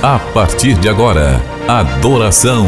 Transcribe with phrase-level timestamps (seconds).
[0.00, 2.64] A partir de agora, adoração,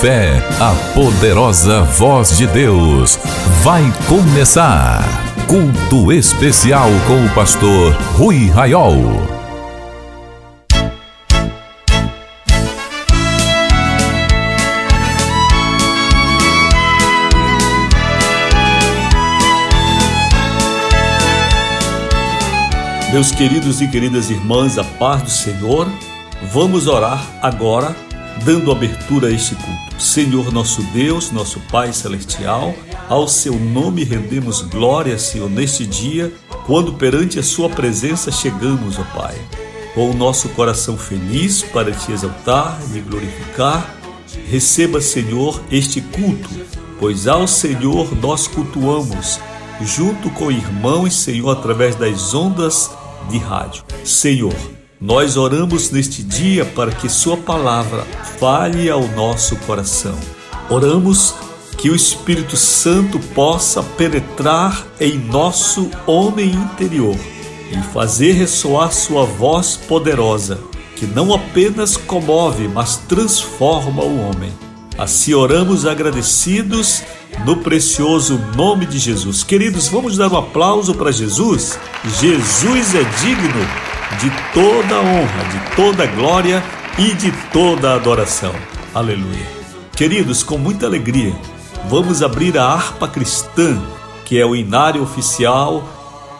[0.00, 3.16] fé, a poderosa voz de Deus.
[3.62, 5.04] Vai começar.
[5.46, 9.04] Culto especial com o pastor Rui Raiol.
[23.12, 25.86] Meus queridos e queridas irmãs, a paz do Senhor,
[26.42, 27.94] vamos orar agora,
[28.44, 30.02] dando abertura a este culto.
[30.02, 32.74] Senhor nosso Deus, nosso Pai Celestial,
[33.08, 36.32] ao seu nome rendemos glória, Senhor, neste dia,
[36.66, 39.36] quando perante a Sua presença chegamos, ó Pai,
[39.94, 43.94] com o nosso coração feliz para te exaltar e glorificar.
[44.50, 46.50] Receba, Senhor, este culto,
[46.98, 49.38] pois ao Senhor nós cultuamos
[49.80, 52.90] junto com irmãos, Senhor, através das ondas
[53.28, 53.84] de rádio.
[54.04, 54.54] Senhor,
[55.00, 58.04] nós oramos neste dia para que Sua palavra
[58.38, 60.18] fale ao nosso coração.
[60.70, 61.34] Oramos
[61.76, 67.16] que o Espírito Santo possa penetrar em nosso homem interior
[67.70, 70.60] e fazer ressoar Sua voz poderosa,
[70.96, 74.52] que não apenas comove, mas transforma o homem.
[74.96, 77.02] Assim oramos agradecidos
[77.44, 79.42] no precioso nome de Jesus.
[79.42, 81.78] Queridos, vamos dar um aplauso para Jesus?
[82.20, 86.62] Jesus é digno de toda honra, de toda glória
[86.98, 88.54] e de toda adoração.
[88.94, 89.46] Aleluia.
[89.96, 91.34] Queridos, com muita alegria,
[91.88, 93.80] vamos abrir a harpa cristã,
[94.24, 95.86] que é o inário oficial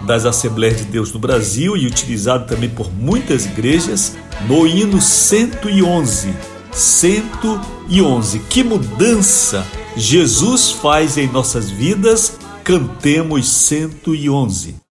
[0.00, 6.34] das Assembleias de Deus no Brasil e utilizado também por muitas igrejas, no hino 111.
[6.72, 8.38] 111.
[8.50, 9.64] Que mudança
[9.96, 14.83] Jesus faz em nossas vidas, cantemos 111.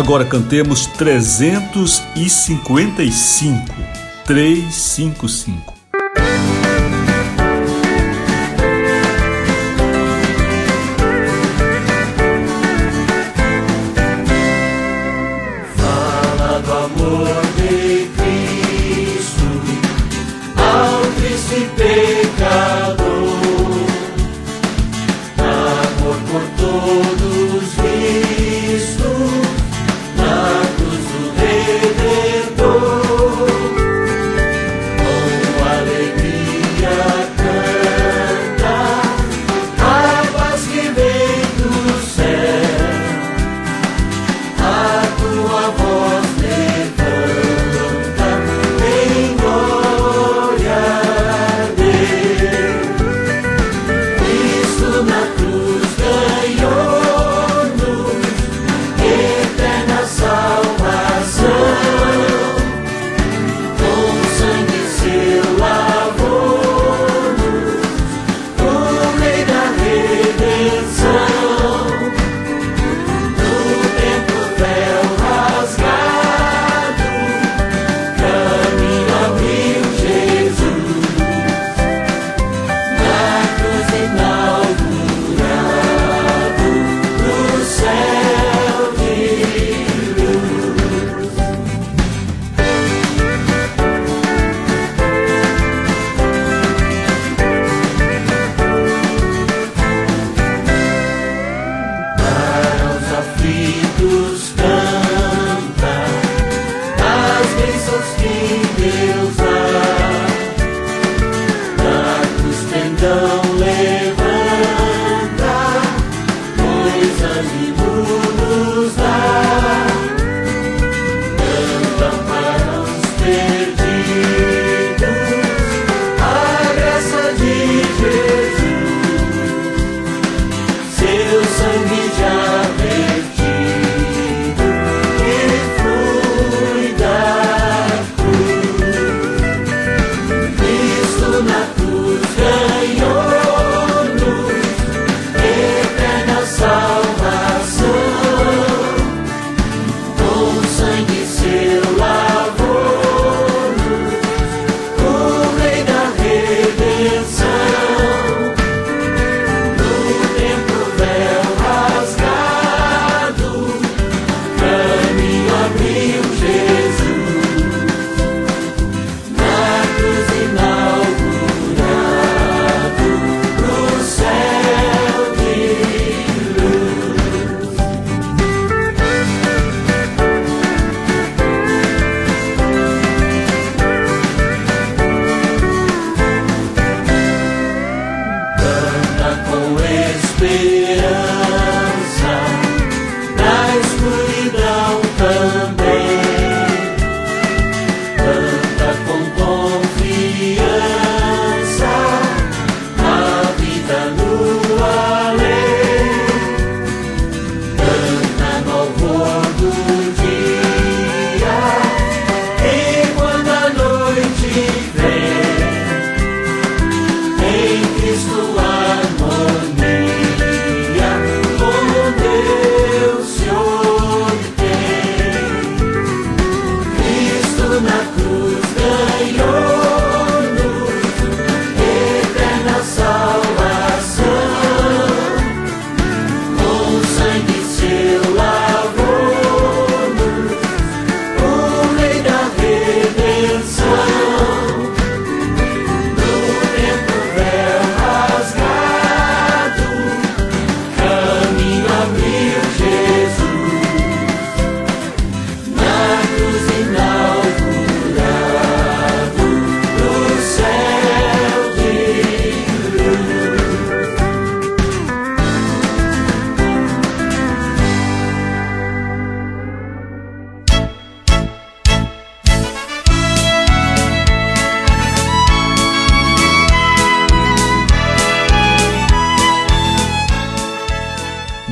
[0.00, 3.64] Agora cantemos 355.
[4.24, 5.79] 355.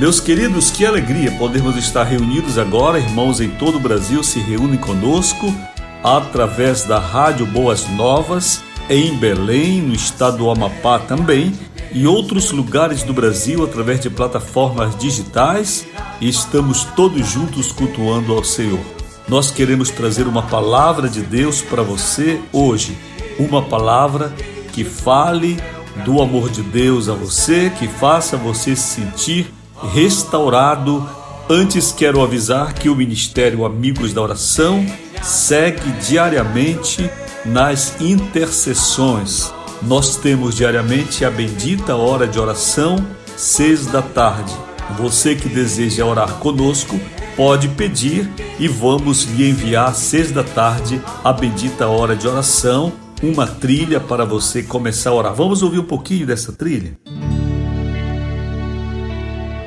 [0.08, 2.98] Meus queridos, que alegria podermos estar reunidos agora.
[2.98, 5.54] Irmãos em todo o Brasil se reúnem conosco
[6.02, 11.52] através da Rádio Boas Novas, em Belém, no estado do Amapá também,
[11.92, 15.86] e outros lugares do Brasil através de plataformas digitais
[16.22, 18.80] e estamos todos juntos cultuando ao Senhor.
[19.28, 22.96] Nós queremos trazer uma palavra de Deus para você hoje,
[23.38, 24.32] uma palavra
[24.72, 25.58] que fale
[26.02, 29.58] do amor de Deus a você, que faça você se sentir
[29.92, 31.08] restaurado.
[31.48, 34.84] Antes quero avisar que o Ministério Amigos da Oração
[35.22, 37.10] segue diariamente
[37.44, 39.52] nas intercessões.
[39.82, 42.96] Nós temos diariamente a bendita hora de oração,
[43.36, 44.52] seis da tarde.
[44.98, 46.98] Você que deseja orar conosco,
[47.36, 52.92] pode pedir e vamos lhe enviar seis da tarde a bendita hora de oração,
[53.22, 55.34] uma trilha para você começar a orar.
[55.34, 56.98] Vamos ouvir um pouquinho dessa trilha?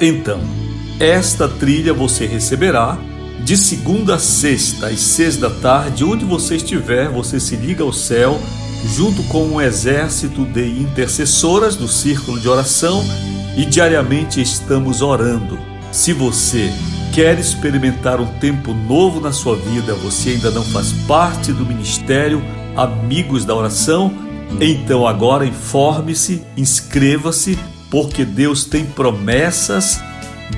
[0.02, 0.42] Então,
[1.00, 2.98] esta trilha você receberá
[3.44, 7.94] de segunda a sexta, às seis da tarde, onde você estiver, você se liga ao
[7.94, 8.40] céu,
[8.96, 13.04] junto com um exército de intercessoras do círculo de oração,
[13.56, 15.60] e diariamente estamos orando.
[15.92, 16.72] Se você
[17.14, 22.42] quer experimentar um tempo novo na sua vida, você ainda não faz parte do ministério
[22.76, 24.12] Amigos da Oração,
[24.60, 27.60] então agora informe-se, inscreva-se,
[27.92, 30.02] porque Deus tem promessas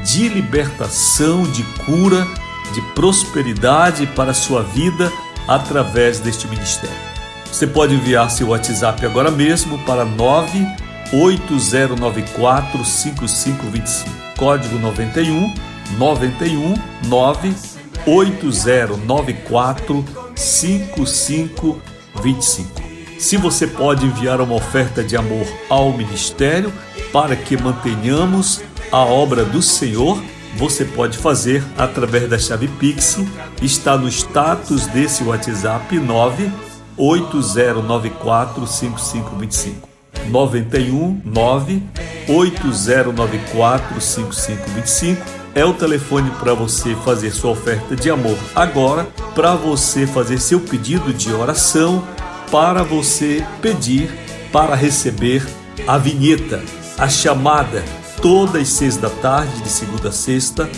[0.06, 2.26] de libertação, de cura
[2.74, 5.12] de prosperidade para a sua vida
[5.48, 6.98] através deste ministério.
[7.46, 15.54] Você pode enviar seu WhatsApp agora mesmo para 98094 5525, código 91
[15.98, 16.74] 91
[17.08, 20.04] 98094
[20.36, 22.83] 5525.
[23.24, 26.74] Se você pode enviar uma oferta de amor ao ministério
[27.14, 28.62] para que mantenhamos
[28.92, 30.22] a obra do Senhor,
[30.58, 33.18] você pode fazer através da chave Pix,
[33.62, 39.88] está no status desse WhatsApp 98094 5525.
[40.30, 45.26] 91 98094 5525
[45.56, 50.60] é o telefone para você fazer sua oferta de amor agora, para você fazer seu
[50.60, 52.04] pedido de oração,
[52.52, 54.10] para você pedir
[54.52, 55.46] para receber
[55.88, 56.62] a vinheta,
[56.98, 57.84] a chamada
[58.22, 60.70] todas as seis da tarde, de segunda a sexta,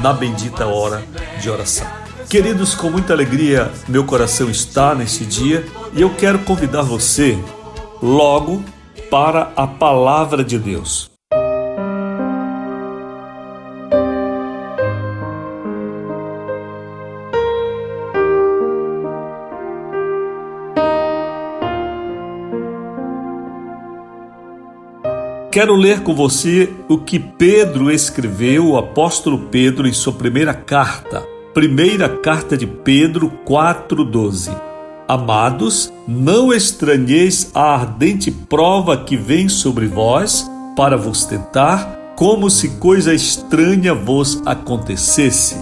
[0.00, 1.02] na bendita hora
[1.40, 1.86] de oração.
[2.28, 7.38] Queridos, com muita alegria, meu coração está nesse dia e eu quero convidar você
[8.02, 8.64] logo
[9.10, 11.11] para a palavra de Deus.
[25.52, 31.22] Quero ler com você o que Pedro escreveu, o apóstolo Pedro, em sua primeira carta.
[31.52, 34.50] Primeira carta de Pedro 4,12.
[35.06, 42.70] Amados, não estranheis a ardente prova que vem sobre vós para vos tentar, como se
[42.78, 45.56] coisa estranha vos acontecesse.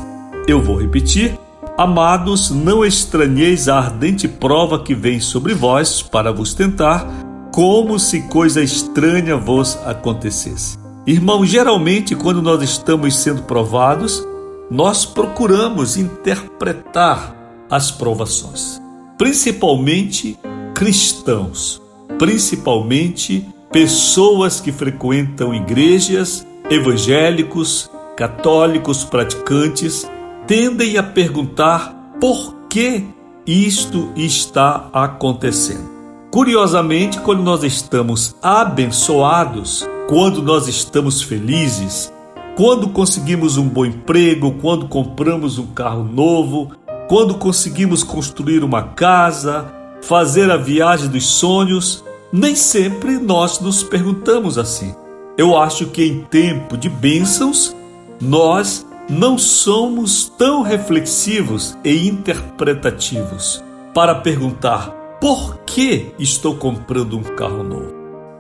[0.47, 1.37] Eu vou repetir.
[1.77, 7.09] Amados, não estranheis a ardente prova que vem sobre vós para vos tentar,
[7.53, 10.79] como se coisa estranha vos acontecesse.
[11.07, 14.27] Irmão, geralmente quando nós estamos sendo provados,
[14.71, 17.35] nós procuramos interpretar
[17.69, 18.81] as provações,
[19.19, 20.39] principalmente
[20.75, 21.83] cristãos,
[22.19, 30.09] principalmente pessoas que frequentam igrejas, evangélicos, católicos praticantes,
[30.47, 33.05] tendem a perguntar por que
[33.47, 36.00] isto está acontecendo.
[36.31, 42.13] Curiosamente, quando nós estamos abençoados, quando nós estamos felizes,
[42.57, 46.71] quando conseguimos um bom emprego, quando compramos um carro novo,
[47.09, 49.73] quando conseguimos construir uma casa,
[50.03, 54.95] fazer a viagem dos sonhos, nem sempre nós nos perguntamos assim.
[55.37, 57.75] Eu acho que em tempo de bênçãos,
[58.21, 67.63] nós não somos tão reflexivos e interpretativos para perguntar por que estou comprando um carro
[67.63, 67.93] novo?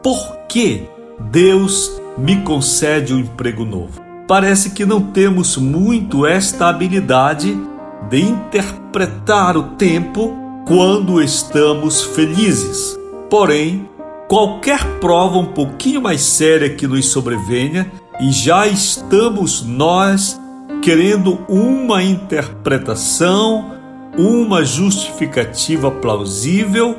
[0.02, 0.88] Por que
[1.30, 4.00] Deus me concede um emprego novo?
[4.26, 7.54] Parece que não temos muito esta habilidade
[8.08, 10.34] de interpretar o tempo
[10.66, 12.96] quando estamos felizes.
[13.28, 13.86] Porém,
[14.26, 20.40] qualquer prova um pouquinho mais séria que nos sobrevenha e já estamos nós
[20.80, 23.79] querendo uma interpretação
[24.20, 26.96] uma justificativa plausível,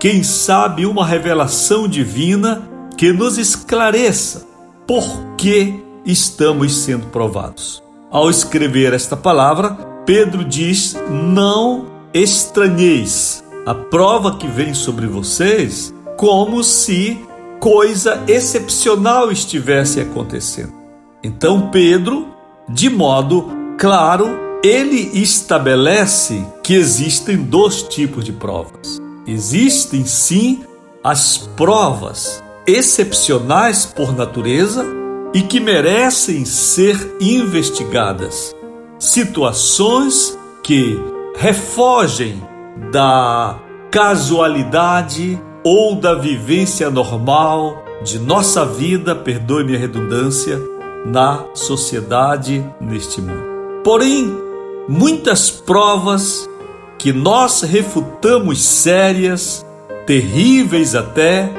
[0.00, 2.66] quem sabe uma revelação divina
[2.96, 4.46] que nos esclareça
[4.86, 5.04] por
[5.36, 7.82] que estamos sendo provados.
[8.10, 9.70] Ao escrever esta palavra,
[10.06, 17.18] Pedro diz: Não estranheis a prova que vem sobre vocês, como se
[17.60, 20.72] coisa excepcional estivesse acontecendo.
[21.22, 22.28] Então Pedro,
[22.68, 28.98] de modo claro, ele estabelece que existem dois tipos de provas.
[29.26, 30.64] Existem sim
[31.02, 34.82] as provas excepcionais por natureza
[35.34, 38.56] e que merecem ser investigadas.
[38.98, 40.98] Situações que
[41.36, 42.42] refogem
[42.90, 43.58] da
[43.90, 50.58] casualidade ou da vivência normal de nossa vida, perdoe-me a redundância,
[51.04, 53.44] na sociedade, neste mundo.
[53.84, 54.43] Porém,
[54.88, 56.48] muitas provas
[56.98, 59.64] que nós refutamos sérias,
[60.06, 61.50] terríveis até,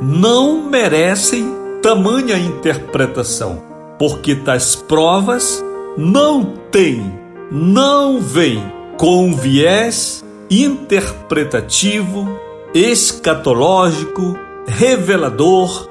[0.00, 1.46] não merecem
[1.82, 3.62] tamanha interpretação,
[3.98, 5.64] porque tais provas
[5.96, 7.18] não têm,
[7.50, 8.62] não vêm
[8.96, 12.28] com viés interpretativo,
[12.74, 14.36] escatológico,
[14.66, 15.88] revelador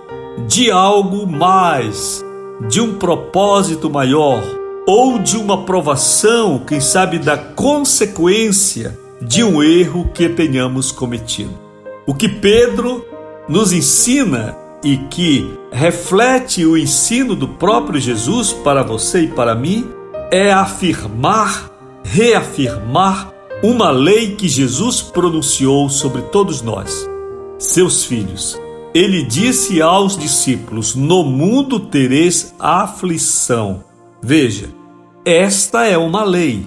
[0.48, 2.24] de algo mais,
[2.70, 4.42] de um propósito maior
[4.86, 11.58] ou de uma provação, quem sabe da consequência de um erro que tenhamos cometido.
[12.06, 13.06] O que Pedro
[13.48, 19.90] nos ensina e que reflete o ensino do próprio Jesus para você e para mim
[20.30, 21.72] é afirmar,
[22.04, 23.32] reafirmar
[23.64, 27.10] uma lei que Jesus pronunciou sobre todos nós,
[27.58, 28.60] seus filhos.
[28.94, 33.84] Ele disse aos discípulos: No mundo tereis aflição
[34.24, 34.70] Veja,
[35.26, 36.66] esta é uma lei.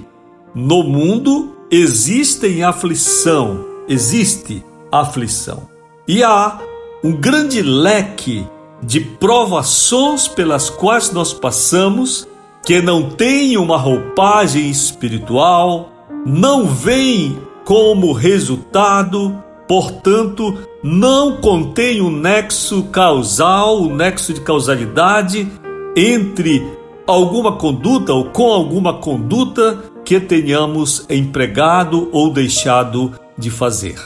[0.54, 5.66] No mundo existem aflição, existe aflição.
[6.06, 6.58] E há
[7.02, 8.46] um grande leque
[8.82, 12.28] de provações pelas quais nós passamos
[12.62, 15.90] que não tem uma roupagem espiritual,
[16.26, 24.42] não vem como resultado, portanto, não contém o um nexo causal, o um nexo de
[24.42, 25.48] causalidade
[25.96, 26.62] entre
[27.06, 33.98] alguma conduta ou com alguma conduta que tenhamos empregado ou deixado de fazer.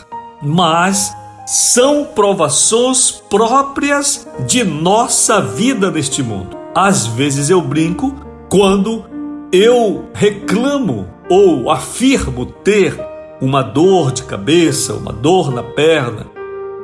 [0.43, 1.13] Mas
[1.47, 6.57] são provações próprias de nossa vida neste mundo.
[6.75, 8.15] Às vezes eu brinco
[8.49, 9.05] quando
[9.53, 12.99] eu reclamo ou afirmo ter
[13.41, 16.27] uma dor de cabeça, uma dor na perna,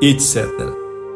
[0.01, 0.47] etc.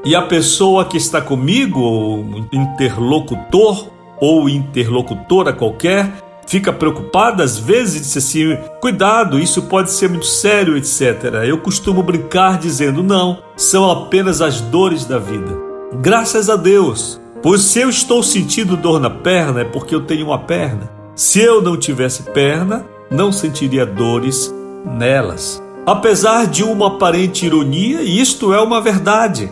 [0.05, 3.89] E a pessoa que está comigo, ou interlocutor,
[4.21, 6.13] ou interlocutora qualquer
[6.51, 11.25] fica preocupada às vezes e diz assim: cuidado, isso pode ser muito sério, etc.
[11.47, 15.57] Eu costumo brincar dizendo: não, são apenas as dores da vida.
[16.01, 20.27] Graças a Deus, pois se eu estou sentindo dor na perna é porque eu tenho
[20.27, 20.91] uma perna.
[21.15, 24.53] Se eu não tivesse perna, não sentiria dores
[24.85, 25.63] nelas.
[25.87, 29.51] Apesar de uma aparente ironia, isto é uma verdade.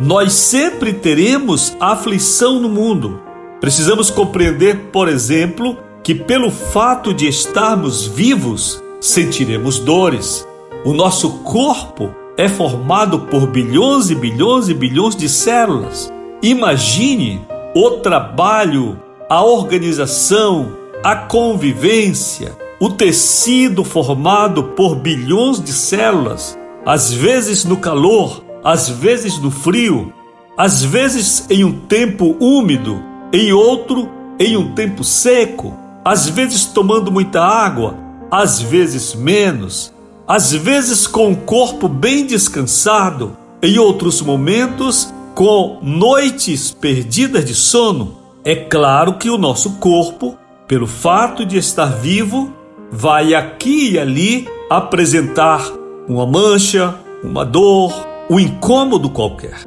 [0.00, 3.20] Nós sempre teremos aflição no mundo,
[3.64, 10.46] Precisamos compreender, por exemplo, que pelo fato de estarmos vivos, sentiremos dores.
[10.84, 16.12] O nosso corpo é formado por bilhões e bilhões e bilhões de células.
[16.42, 17.40] Imagine
[17.74, 19.00] o trabalho,
[19.30, 28.44] a organização, a convivência, o tecido formado por bilhões de células, às vezes no calor,
[28.62, 30.12] às vezes no frio,
[30.54, 37.10] às vezes em um tempo úmido, em outro em um tempo seco, às vezes tomando
[37.10, 37.96] muita água,
[38.30, 39.92] às vezes menos,
[40.26, 48.18] às vezes com o corpo bem descansado, em outros momentos com noites perdidas de sono.
[48.44, 52.52] É claro que o nosso corpo, pelo fato de estar vivo,
[52.88, 55.60] vai aqui e ali apresentar
[56.06, 57.92] uma mancha, uma dor,
[58.30, 59.64] um incômodo qualquer.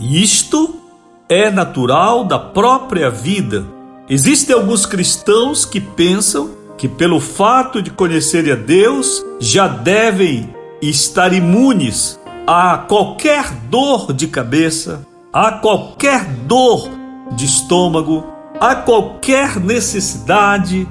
[0.00, 0.83] Isto
[1.28, 3.64] é natural da própria vida.
[4.08, 11.32] Existem alguns cristãos que pensam que, pelo fato de conhecerem a Deus, já devem estar
[11.32, 16.90] imunes a qualquer dor de cabeça, a qualquer dor
[17.32, 18.24] de estômago,
[18.60, 20.86] a qualquer necessidade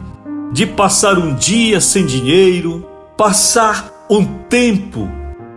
[0.52, 5.08] de passar um dia sem dinheiro, passar um tempo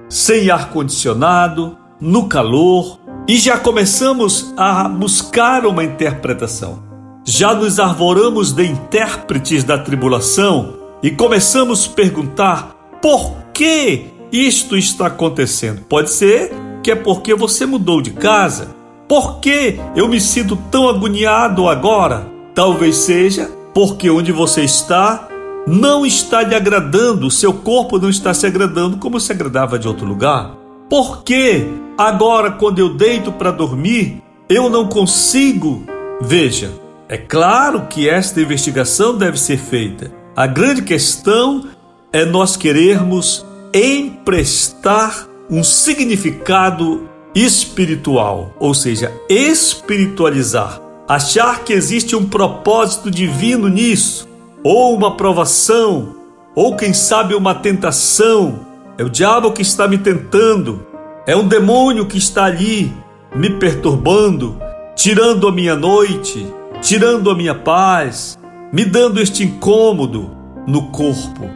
[0.09, 6.83] sem ar-condicionado, no calor, e já começamos a buscar uma interpretação.
[7.25, 15.07] Já nos arvoramos de intérpretes da tribulação e começamos a perguntar por que isto está
[15.07, 15.83] acontecendo.
[15.89, 18.77] Pode ser que é porque você mudou de casa.
[19.09, 22.27] Por que eu me sinto tão agoniado agora?
[22.55, 25.29] Talvez seja porque onde você está
[25.67, 29.89] não está lhe agradando, o seu corpo não está se agradando como se agradava de
[29.89, 30.55] outro lugar.
[30.89, 35.85] Por que agora quando eu deito para dormir, eu não consigo.
[36.20, 36.72] Veja,
[37.09, 40.12] é claro que esta investigação deve ser feita.
[40.35, 41.66] A grande questão
[42.12, 53.11] é nós querermos emprestar um significado espiritual, ou seja, espiritualizar, achar que existe um propósito
[53.11, 54.26] divino nisso,
[54.64, 56.16] ou uma provação,
[56.54, 58.61] ou quem sabe uma tentação.
[58.98, 60.85] É o diabo que está me tentando,
[61.27, 62.95] é um demônio que está ali
[63.35, 64.57] me perturbando,
[64.95, 66.47] tirando a minha noite,
[66.81, 68.39] tirando a minha paz,
[68.73, 70.31] me dando este incômodo
[70.67, 71.51] no corpo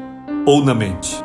[0.45, 1.17] ou na mente.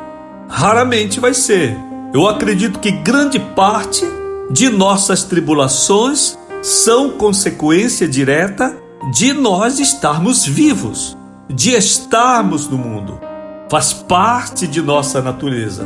[0.48, 1.76] Raramente vai ser.
[2.14, 4.04] Eu acredito que grande parte
[4.50, 8.76] de nossas tribulações são consequência direta
[9.12, 13.20] de nós estarmos vivos, de estarmos no mundo.
[13.68, 15.84] Faz parte de nossa natureza,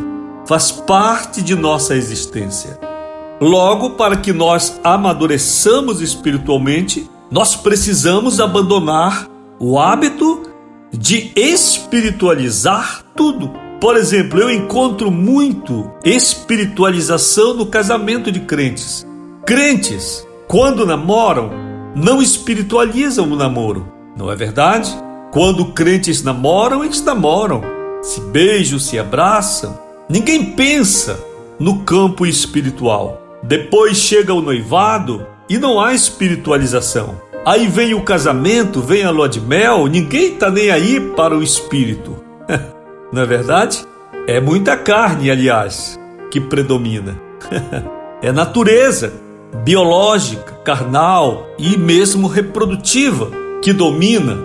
[0.50, 2.76] faz parte de nossa existência.
[3.40, 9.28] Logo, para que nós amadureçamos espiritualmente, nós precisamos abandonar
[9.60, 10.42] o hábito
[10.90, 13.52] de espiritualizar tudo.
[13.80, 19.06] Por exemplo, eu encontro muito espiritualização no casamento de crentes.
[19.46, 21.52] Crentes, quando namoram,
[21.94, 23.86] não espiritualizam o namoro,
[24.16, 24.92] não é verdade?
[25.30, 27.62] Quando crentes namoram, eles namoram,
[28.02, 29.89] se beijam, se abraçam.
[30.11, 31.25] Ninguém pensa
[31.57, 33.38] no campo espiritual.
[33.44, 37.20] Depois chega o noivado e não há espiritualização.
[37.46, 41.44] Aí vem o casamento, vem a lua de mel, ninguém está nem aí para o
[41.44, 42.16] espírito.
[43.12, 43.87] Não é verdade?
[44.27, 45.99] É muita carne, aliás,
[46.31, 47.18] que predomina.
[48.20, 49.12] é natureza
[49.64, 53.31] biológica, carnal e mesmo reprodutiva
[53.62, 54.37] que domina.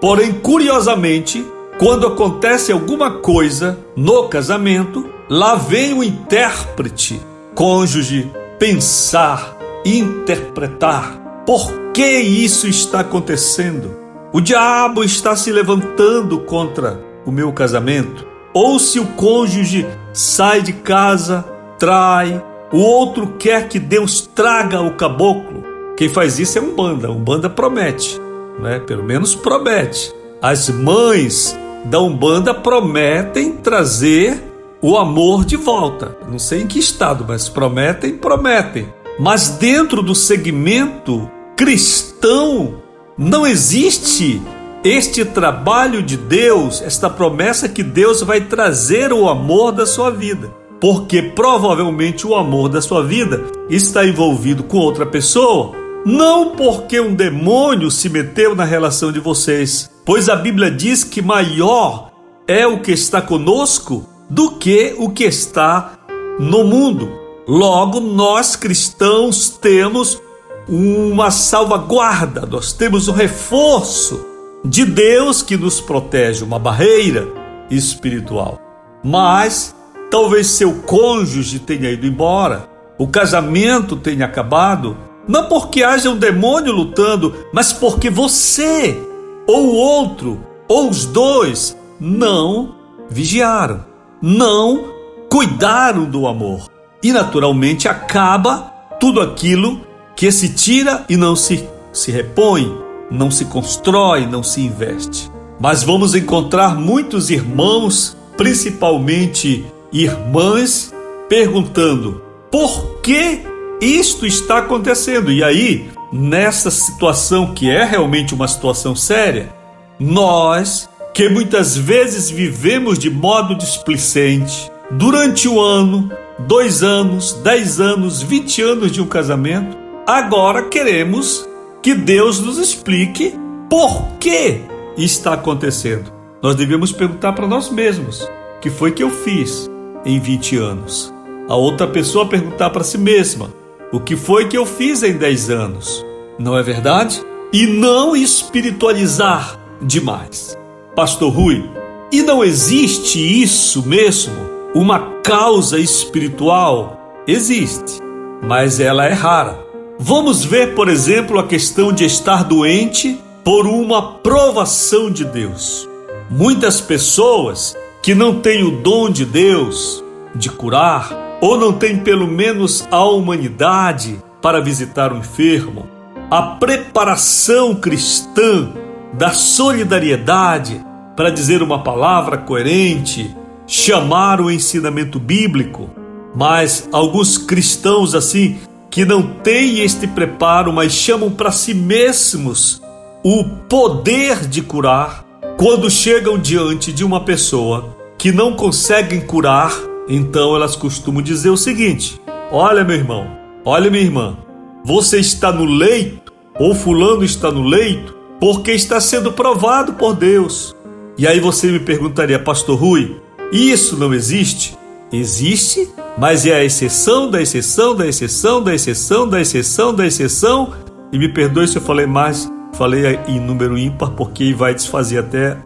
[0.00, 1.44] Porém, curiosamente,
[1.78, 7.20] quando acontece alguma coisa no casamento, lá vem o intérprete,
[7.54, 11.44] cônjuge, pensar, interpretar.
[11.46, 13.96] Por que isso está acontecendo?
[14.32, 20.72] O diabo está se levantando contra o meu casamento, ou se o cônjuge sai de
[20.72, 21.44] casa,
[21.78, 25.62] trai, o outro quer que Deus traga o caboclo.
[25.96, 28.20] Quem faz isso é um banda, um banda promete,
[28.58, 28.80] né?
[28.80, 30.12] Pelo menos promete.
[30.42, 34.42] As mães da Umbanda prometem trazer
[34.80, 36.16] o amor de volta.
[36.28, 38.88] Não sei em que estado, mas prometem, prometem.
[39.18, 42.74] Mas dentro do segmento cristão
[43.16, 44.40] não existe
[44.84, 50.54] este trabalho de Deus, esta promessa que Deus vai trazer o amor da sua vida.
[50.80, 55.72] Porque provavelmente o amor da sua vida está envolvido com outra pessoa,
[56.08, 61.20] não porque um demônio se meteu na relação de vocês, pois a Bíblia diz que
[61.20, 62.10] maior
[62.46, 65.98] é o que está conosco do que o que está
[66.40, 67.12] no mundo.
[67.46, 70.18] Logo, nós cristãos temos
[70.66, 74.24] uma salvaguarda, nós temos um reforço
[74.64, 77.28] de Deus que nos protege, uma barreira
[77.70, 78.58] espiritual.
[79.04, 79.76] Mas
[80.10, 82.66] talvez seu cônjuge tenha ido embora,
[82.96, 84.96] o casamento tenha acabado,
[85.28, 88.98] não porque haja um demônio lutando, mas porque você,
[89.46, 92.74] ou o outro, ou os dois, não
[93.10, 93.84] vigiaram,
[94.20, 94.84] não
[95.30, 96.68] cuidaram do amor.
[97.02, 99.80] E naturalmente acaba tudo aquilo
[100.16, 105.30] que se tira e não se, se repõe não se constrói, não se investe.
[105.60, 110.92] Mas vamos encontrar muitos irmãos, principalmente irmãs,
[111.28, 113.40] perguntando: por que
[113.80, 115.30] isto está acontecendo?
[115.30, 119.52] E aí, nessa situação que é realmente uma situação séria,
[119.98, 128.22] nós que muitas vezes vivemos de modo displicente, durante um ano, dois anos, dez anos,
[128.22, 131.44] vinte anos de um casamento, agora queremos
[131.82, 133.34] que Deus nos explique
[133.68, 134.60] por que
[134.96, 136.12] está acontecendo.
[136.40, 139.68] Nós devemos perguntar para nós mesmos: o que foi que eu fiz
[140.04, 141.12] em 20 anos?
[141.48, 143.50] A outra pessoa perguntar para si mesma:
[143.90, 146.04] o que foi que eu fiz em 10 anos?
[146.38, 147.22] Não é verdade?
[147.52, 150.56] E não espiritualizar demais.
[150.94, 151.64] Pastor Rui,
[152.12, 154.34] e não existe isso mesmo?
[154.74, 157.22] Uma causa espiritual?
[157.26, 158.00] Existe,
[158.42, 159.58] mas ela é rara.
[159.98, 165.88] Vamos ver, por exemplo, a questão de estar doente por uma provação de Deus.
[166.30, 172.26] Muitas pessoas que não têm o dom de Deus de curar, ou não têm pelo
[172.26, 175.86] menos a humanidade para visitar o enfermo,
[176.30, 178.70] a preparação cristã
[179.12, 180.84] da solidariedade
[181.16, 183.34] para dizer uma palavra coerente,
[183.66, 185.90] chamar o ensinamento bíblico,
[186.34, 188.58] Mas alguns cristãos assim
[188.90, 192.80] que não têm este preparo, mas chamam para si mesmos
[193.24, 195.24] o poder de curar,
[195.56, 199.72] quando chegam diante de uma pessoa que não conseguem curar,
[200.08, 203.26] então elas costumam dizer o seguinte: Olha, meu irmão,
[203.64, 204.36] olha, minha irmã,
[204.84, 210.74] você está no leito, ou Fulano está no leito, porque está sendo provado por Deus.
[211.18, 213.20] E aí você me perguntaria, Pastor Rui,
[213.52, 214.78] isso não existe?
[215.12, 220.72] Existe, mas é a exceção da exceção da exceção da exceção da exceção da exceção.
[221.12, 225.56] E me perdoe se eu falei mais, falei em número ímpar, porque vai desfazer até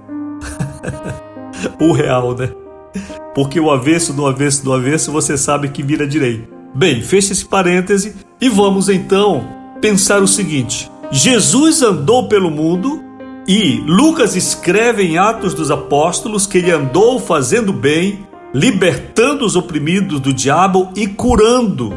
[1.81, 2.62] o real, né?
[3.35, 6.49] Porque o avesso do avesso do avesso você sabe que vira direito.
[6.75, 9.47] Bem, feche esse parêntese e vamos então
[9.81, 13.03] pensar o seguinte: Jesus andou pelo mundo
[13.47, 20.21] e Lucas escreve em Atos dos Apóstolos que ele andou fazendo bem, libertando os oprimidos
[20.21, 21.93] do diabo e curando.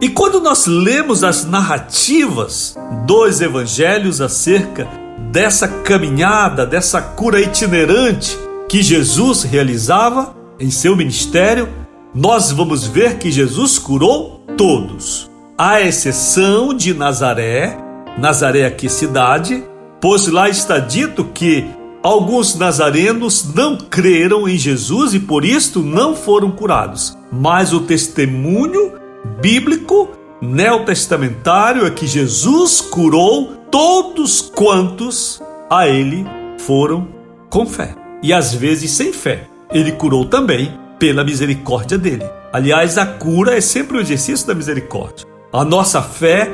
[0.00, 2.76] E quando nós lemos as narrativas
[3.06, 4.88] dos evangelhos acerca
[5.30, 8.36] dessa caminhada, dessa cura itinerante
[8.68, 11.68] que Jesus realizava em seu ministério,
[12.14, 17.78] nós vamos ver que Jesus curou todos, à exceção de Nazaré,
[18.18, 19.64] Nazaré aqui cidade,
[20.00, 21.64] pois lá está dito que
[22.02, 27.16] alguns nazarenos não creram em Jesus e por isto não foram curados.
[27.32, 28.92] Mas o testemunho
[29.40, 30.10] bíblico
[30.42, 36.26] neotestamentário é que Jesus curou todos quantos a ele
[36.58, 37.08] foram
[37.48, 37.94] com fé.
[38.22, 39.49] E às vezes sem fé.
[39.72, 42.24] Ele curou também pela misericórdia dele.
[42.52, 45.26] Aliás, a cura é sempre o exercício da misericórdia.
[45.52, 46.50] A nossa fé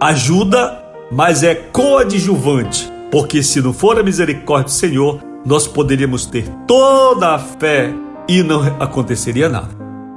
[0.00, 6.48] ajuda mas é coadjuvante, porque se não for a misericórdia do Senhor, nós poderíamos ter
[6.66, 7.92] toda a fé
[8.26, 9.68] e não aconteceria nada.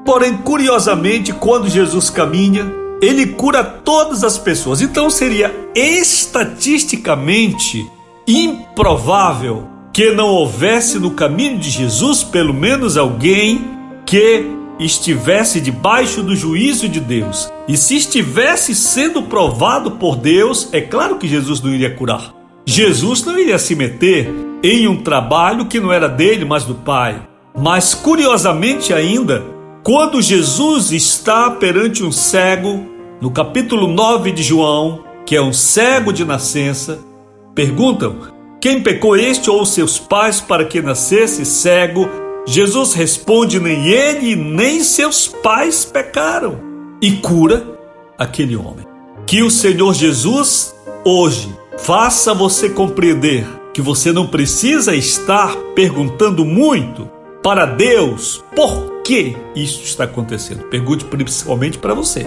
[0.05, 2.65] Porém, curiosamente, quando Jesus caminha,
[3.01, 4.81] ele cura todas as pessoas.
[4.81, 7.85] Então seria estatisticamente
[8.25, 13.61] improvável que não houvesse no caminho de Jesus pelo menos alguém
[14.05, 14.43] que
[14.77, 17.49] estivesse debaixo do juízo de Deus.
[17.65, 22.33] E se estivesse sendo provado por Deus, é claro que Jesus não iria curar.
[22.65, 24.29] Jesus não iria se meter
[24.61, 27.25] em um trabalho que não era dele, mas do Pai.
[27.57, 29.45] Mas curiosamente ainda,
[29.81, 32.85] quando Jesus está perante um cego,
[33.21, 36.99] no capítulo 9 de João, que é um cego de nascença,
[37.55, 38.34] perguntam:
[38.65, 42.09] quem pecou este ou seus pais para que nascesse cego?
[42.47, 46.59] Jesus responde: nem ele nem seus pais pecaram,
[46.99, 47.63] e cura
[48.17, 48.83] aquele homem.
[49.27, 50.73] Que o Senhor Jesus
[51.03, 57.07] hoje faça você compreender que você não precisa estar perguntando muito
[57.43, 60.63] para Deus por que isso está acontecendo.
[60.69, 62.25] Pergunte principalmente para você.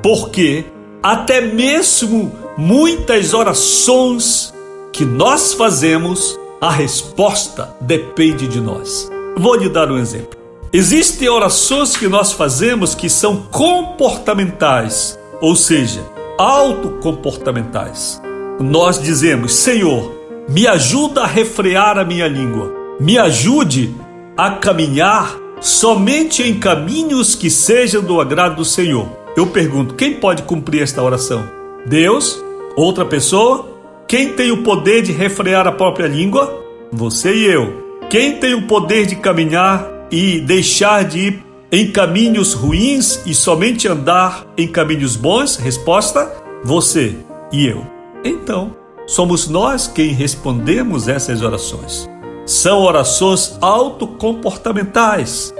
[0.00, 0.66] Porque
[1.02, 4.54] até mesmo muitas orações
[4.92, 9.10] que nós fazemos, a resposta depende de nós.
[9.36, 10.38] Vou lhe dar um exemplo.
[10.72, 16.00] Existem orações que nós fazemos que são comportamentais, ou seja,
[16.38, 18.20] autocomportamentais.
[18.60, 20.12] Nós dizemos: Senhor,
[20.48, 23.94] me ajuda a refrear a minha língua, me ajude
[24.36, 29.08] a caminhar somente em caminhos que sejam do agrado do Senhor.
[29.36, 31.42] Eu pergunto: quem pode cumprir esta oração?
[31.86, 32.42] Deus?
[32.76, 33.69] Outra pessoa?
[34.10, 36.64] Quem tem o poder de refrear a própria língua?
[36.90, 38.00] Você e eu.
[38.10, 43.86] Quem tem o poder de caminhar e deixar de ir em caminhos ruins e somente
[43.86, 45.54] andar em caminhos bons?
[45.54, 46.28] Resposta:
[46.64, 47.14] você
[47.52, 47.86] e eu.
[48.24, 48.74] Então,
[49.06, 52.10] somos nós quem respondemos essas orações.
[52.44, 55.54] São orações autocomportamentais,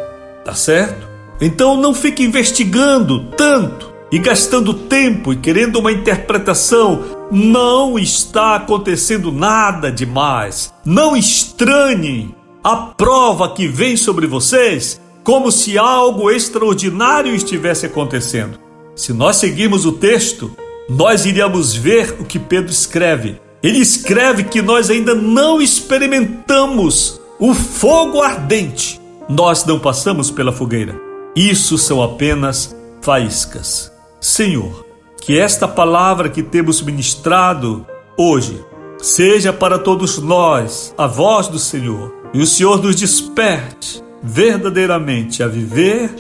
[0.44, 1.08] tá certo?
[1.40, 7.04] Então não fique investigando tanto e gastando tempo e querendo uma interpretação.
[7.30, 10.72] Não está acontecendo nada demais.
[10.84, 18.58] Não estranhem a prova que vem sobre vocês como se algo extraordinário estivesse acontecendo.
[18.96, 20.50] Se nós seguirmos o texto,
[20.88, 23.40] nós iríamos ver o que Pedro escreve.
[23.62, 29.00] Ele escreve que nós ainda não experimentamos o fogo ardente.
[29.28, 31.00] Nós não passamos pela fogueira.
[31.36, 33.92] Isso são apenas faíscas.
[34.20, 34.84] Senhor,
[35.20, 37.86] que esta palavra que temos ministrado
[38.18, 38.62] hoje
[38.98, 45.48] seja para todos nós a voz do Senhor e o Senhor nos desperte verdadeiramente a
[45.48, 46.10] viver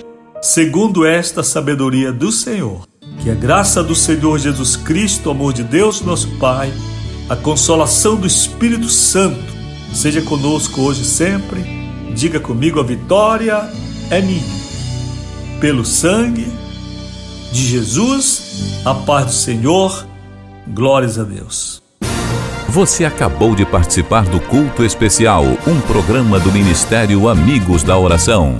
[0.40, 2.86] segundo esta sabedoria do Senhor.
[3.22, 6.72] Que a graça do Senhor Jesus Cristo, o amor de Deus, nosso Pai,
[7.28, 9.52] a consolação do Espírito Santo
[9.92, 11.62] seja conosco hoje e sempre.
[12.14, 13.70] Diga comigo: a vitória
[14.10, 14.60] é minha.
[15.60, 16.59] pelo sangue
[17.52, 20.06] de Jesus, a paz do Senhor,
[20.68, 21.82] glórias a Deus.
[22.68, 28.56] Você acabou de participar do Culto Especial, um programa do Ministério Amigos da Oração.